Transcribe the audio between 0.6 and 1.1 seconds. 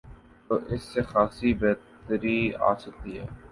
اس سے